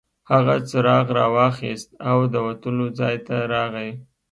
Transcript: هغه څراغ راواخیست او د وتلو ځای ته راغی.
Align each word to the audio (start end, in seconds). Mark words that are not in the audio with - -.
هغه 0.31 0.55
څراغ 0.69 1.05
راواخیست 1.19 1.89
او 2.09 2.17
د 2.33 2.35
وتلو 2.47 2.85
ځای 2.99 3.15
ته 3.27 3.35
راغی. 3.53 3.91